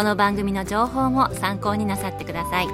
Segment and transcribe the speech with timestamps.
[0.00, 2.68] この番組の情報も参考になさってください。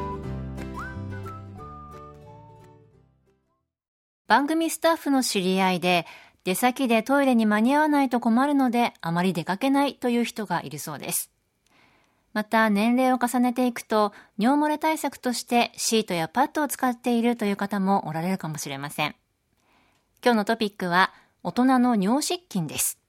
[4.28, 6.06] 番組スタッフの知り合いで
[6.44, 11.32] 出先でトイレに間に合わないと困るのであまり出かけないという人がいるそうです。
[12.32, 19.16] また年齢を重ねていくと尿漏れ対策としてシートやパッドを使っているという方もおられるかもしれません。
[20.22, 23.00] 今日のトピックは大人の尿失禁です。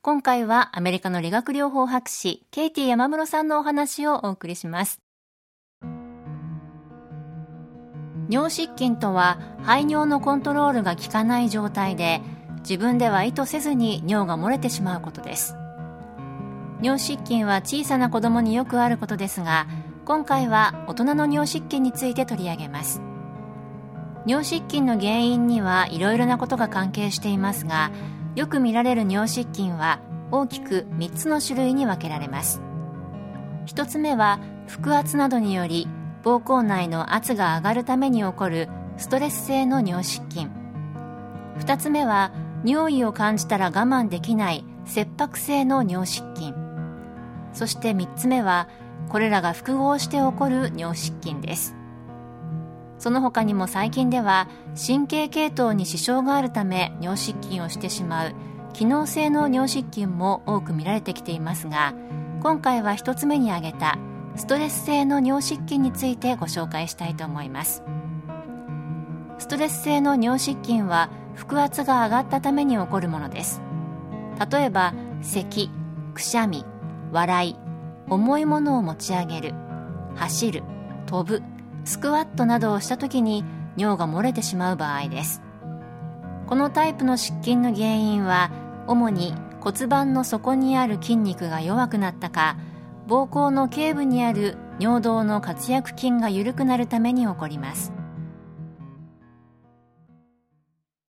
[0.00, 5.00] 今回はアメリカの理学療法博士ケイティ山室さんのお話をお送りします。
[8.30, 12.20] 尿失禁とは排尿のコントロールが効かない状態で
[12.58, 15.56] 自分では意図せずに尿が漏れてしまうことです
[16.82, 19.66] 尿失禁は小さな子供によくあることですが
[20.04, 23.00] 今回は大人の尿失禁について取り上げます
[24.26, 27.90] 尿失禁の原因にはいろいろなことが関係していますが
[28.38, 29.98] よく見られる尿失禁は
[30.30, 32.62] 大きく3つの種類に分けられます。
[33.66, 35.88] 1つ目は腹圧などにより
[36.22, 40.52] 膀胱内の圧が上がるために起こるストレス性の尿失禁。
[41.58, 42.30] 2つ目は
[42.64, 46.54] 尿意を感じたら我慢できない切迫性の尿失禁。
[47.52, 48.68] そして3つ目は
[49.08, 51.77] これらが複合して起こる尿失禁です。
[52.98, 58.34] その他にも最近では神経系統に支障があるため尿失禁をしてしまう
[58.72, 61.94] 機能性の尿失禁も多く見られてきていますが
[62.40, 63.98] 今回は1つ目に挙げた
[64.36, 67.82] ストレス性の尿失禁についてご紹介したいと思います。
[69.38, 73.60] ストレス性の尿失禁は腹圧が上がったために起こるものです。
[74.50, 75.70] 例えば咳
[76.14, 76.64] くしゃみ
[77.10, 77.56] 笑い
[78.08, 79.54] 重いものを持ち上げる
[80.14, 80.62] 走る
[81.06, 81.42] 飛ぶ
[81.88, 83.44] スクワットなどをした時に
[83.78, 85.40] 尿が漏れてしまう場合です。
[86.46, 88.50] このタイプの失禁の原因は
[88.86, 92.58] 主に骨盤の底にある筋肉が弱くなったか
[93.06, 97.94] 膀胱の頸部にある尿道の活躍筋が緩くなるために起こります。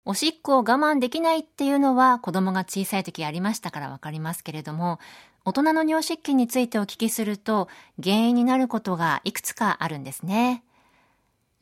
[0.04, 4.98] おしっこを我慢できないっていうのは子供が小さい時ありましたからわかりますけれども
[5.46, 7.68] 大人の尿失禁についてお聞きすると
[8.02, 10.64] 原因になることがいくつかあるんですね。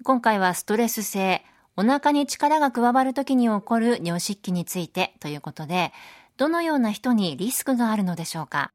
[0.05, 1.45] 今回はストレス性、
[1.77, 5.93] お腹に力が加わる時に起こる尿失禁についてということで、
[6.37, 8.71] どのような人にリスクがあるのでしょうか？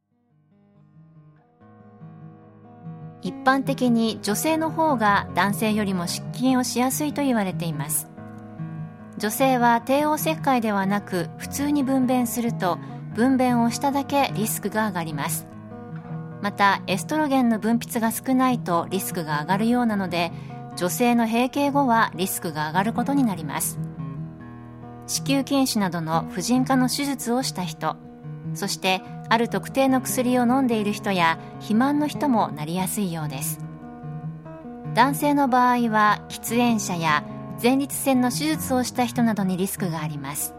[3.21, 8.07] 一般的に女性の方が男性よりも失禁をしやすいと言われています
[9.17, 12.77] 女性は帝王切開ではなく普通に分娩すると
[13.17, 15.47] 分娩をしただけリスクが上がります。
[16.43, 20.31] またエストロゲンの分泌が少ないとリスクが上がるようなので
[20.75, 23.79] 女性の閉経後はリスクが上がることになります。
[25.07, 27.95] 子宮筋腫などの婦人科の手術をした人
[28.53, 33.59] そしてある特定の薬を飲んでいる人や肥満の人もなりやすいようです。
[34.93, 37.23] 男性の場合は喫煙者や
[37.61, 40.53] 前立腺の手術をした人などにリスクがあります。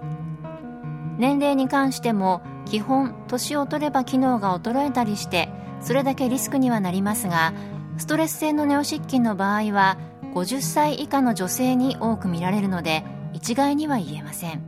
[1.18, 5.48] 年齢に関しても基本年を取れば機能が衰えたりして
[5.80, 7.53] それだけリスクにはなりますが
[7.98, 9.98] ストレス性の尿失禁の場合は
[10.34, 14.62] 50歳以下の女性に多く見られるので一概には言えません。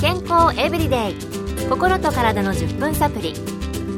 [0.00, 1.14] 健康エブリデイ。
[1.68, 3.34] 心と体の10分サプリ。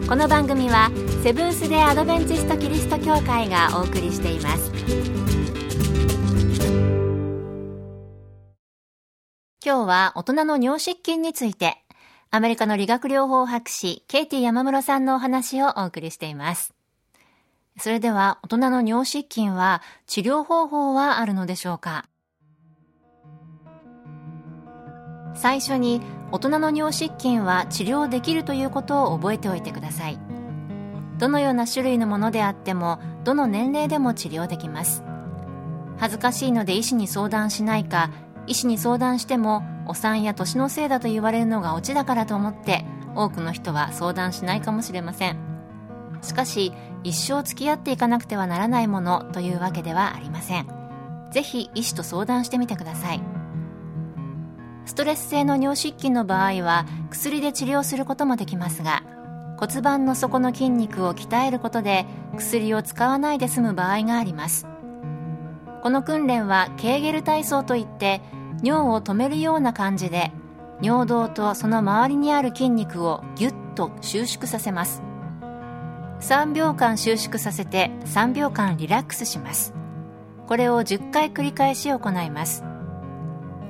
[0.08, 0.90] この番組は
[1.22, 5.19] セブンス・デ・アドベンチスト・キリスト教会がお送りしています。
[9.62, 11.76] 今日は大人の尿失禁について、
[12.30, 16.72] アメリカの理学療法博士、ケイティ山室さんのお話をお送りしています。
[17.78, 22.06] それでは、大人の尿失禁は治療方法はあるのでしょうか？
[25.34, 26.00] 最初に、
[26.32, 30.18] 大人の尿失禁は治療できるということを覚えておいてください。
[31.18, 35.04] どのような種類のものであってもどの年齢でも治療できます
[35.98, 38.10] 恥ずかしいので医師に相談しないか
[38.46, 42.84] 医師に相談してもお産や年のせいだと言われるのがオチだからと思って
[43.14, 45.36] 多くの人は相談しないかもしれません。
[46.22, 46.72] しかし
[47.02, 50.66] 一生付き合っていかなくてはならないものというわけではありません。
[51.32, 53.22] ぜひ医師と相談してみてください。
[54.86, 59.04] ストレス性の尿失禁の場合は薬で治療することもできますが
[59.58, 62.06] 骨盤の底の筋肉を鍛えることで
[62.36, 64.66] 薬を使わないで済む場合があります。
[65.82, 68.20] この訓練はケーゲル体操といって
[68.62, 70.32] 尿を止めるような感じで
[70.82, 75.02] 尿道とその周りにある筋肉をギュッと収縮させます。
[76.20, 79.74] 3秒間収縮させて3秒間リラックスします。
[80.46, 82.64] これを10回繰り返し行います。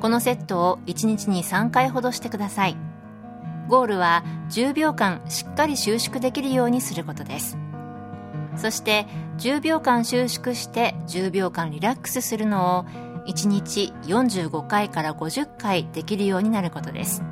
[0.01, 2.77] このセットを1日に3回ほどしてください。
[3.69, 7.60] ゴールは10秒間しっかり収縮できるようにすることです。
[8.61, 9.07] そして
[9.39, 12.85] 10秒間収縮して10秒間リラックスするのを
[13.27, 17.23] 1日45回から50回できるようになることです。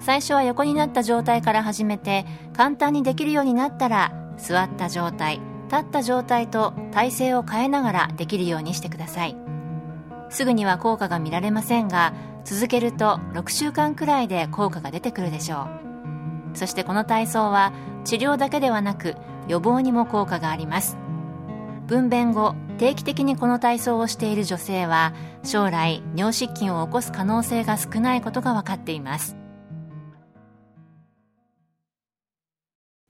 [0.00, 5.40] 最初は横になった状態から始めて簡単にできるようになったら座った状態
[5.70, 9.36] 立った状態と体勢を変えながらできるようにしてください。
[10.28, 12.12] すぐには効果が見られませんが
[12.44, 15.66] 続けると6週間くらいで効果が出てくるでしょ
[16.54, 16.58] う。
[16.58, 17.72] そしてこの体操は
[18.04, 19.16] 治療だけではなく
[19.48, 20.96] 予防にも効果があります
[21.86, 29.36] 分娩後定期的にこの体操をしている女性は将来尿失禁を起こす可能性が少ないことが分かっています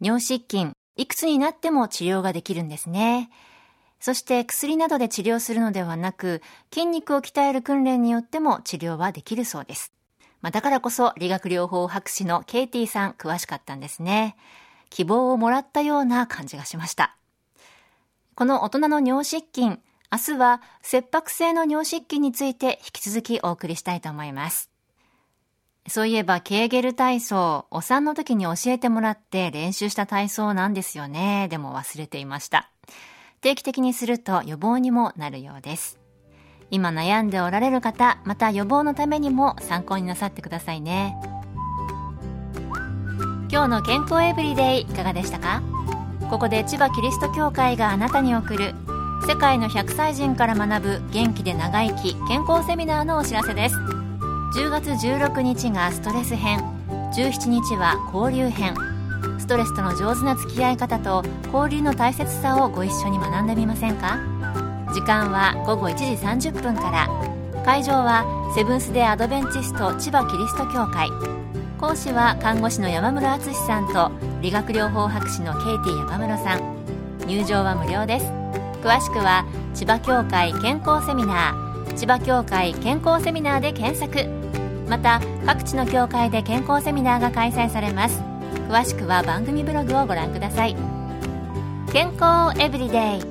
[0.01, 3.31] 尿失禁いくつになっても治療ができるんですね
[4.05, 9.95] そして薬などで治療するのではなく、筋肉を鍛える訓練によっても治療はできるそうです。
[10.43, 14.37] まあ、だからこそ理学療法博士のケイティさん詳しかったんですね。
[14.91, 17.17] 希望をもらったような感じがしました。
[18.35, 24.71] この大人の尿失禁、明日は切迫性の尿失禁について引き続きお送りしたいと思います。
[25.87, 31.49] そういえば、ケーゲル体操、お産の時に教えてもらって練習した体操なんですよね。
[31.51, 32.71] でも忘れていました。
[33.45, 35.99] 定期的にすると予防にもなるようです
[36.71, 41.15] 今悩んでおられる方また予防のためにも参考になさってくださいね
[43.55, 45.63] 今日の健康エブリデイいかがでしたか？
[46.29, 48.75] ここで千葉キリスト教会があなたに送る
[49.29, 53.77] 世界の100歳人から学ぶ元気で長生き健康セミナーのお知らせです。
[54.57, 56.59] 10月16日がストレス編
[57.17, 58.75] 17日は交流編。
[59.39, 61.23] ストレスとの上手な付き合い方と
[61.53, 64.19] 交流の大切さをご一緒に学んでみませんか？
[64.93, 66.05] 時間は午後1時
[66.49, 67.09] 30分から。
[67.65, 68.25] 会場は
[68.57, 71.09] セブンス・デ・アドベンチスト千葉キリスト教会。
[71.79, 74.11] 講師は看護師の山室敦さんと
[74.41, 76.75] 理学療法博士のケイティ山室さん。
[77.27, 78.27] 入場は無料です。
[78.83, 79.45] 詳しくは
[79.75, 81.95] 千葉協会健康セミナー。
[81.95, 84.29] 千葉協会健康セミナーで検索。
[84.89, 88.23] また各地の協会で健康セミナーが開催されます。
[88.69, 90.77] 詳しくは番組ブログをご覧ください。
[91.93, 93.23] 健康エブリデイ。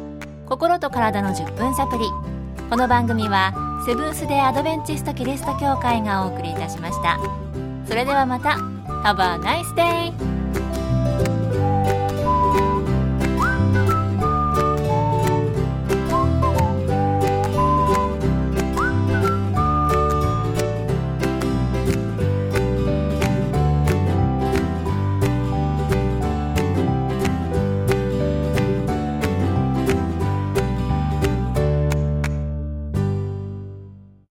[0.47, 2.05] 心と体の10分サプリ。
[2.69, 3.53] この番組は
[3.85, 7.17] セブンス・デ・アドベンチスト・キリスト教会がお送りいたしました。
[7.93, 8.57] それではまた
[9.03, 10.32] Have a nice day!